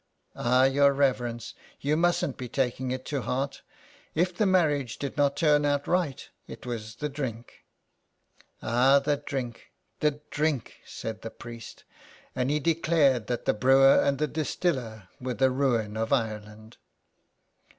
''''Ah, 0.35 0.63
your 0.63 0.93
reverence, 0.93 1.53
you 1.79 1.95
musn't 1.95 2.35
be 2.35 2.49
taking 2.49 2.89
it 2.89 3.05
to 3.05 3.21
heart. 3.21 3.61
If 4.15 4.35
the 4.35 4.47
marriage 4.47 4.97
did 4.97 5.15
not 5.15 5.37
turn 5.37 5.63
out 5.63 5.87
right 5.87 6.27
it 6.47 6.65
was 6.65 6.95
the 6.95 7.07
drink.''" 7.07 7.63
Ah, 8.63 8.97
the 8.97 9.17
drink— 9.17 9.73
the 9.99 10.19
drink," 10.31 10.77
said 10.87 11.21
the 11.21 11.29
priest, 11.29 11.83
and 12.35 12.49
he 12.49 12.59
declared 12.59 13.27
that 13.27 13.45
the 13.45 13.53
brewer 13.53 14.01
and 14.01 14.17
the 14.17 14.25
distiller 14.25 15.07
were 15.19 15.35
the 15.35 15.51
ruin 15.51 15.95
of 15.95 16.11
Ireland. 16.11 16.77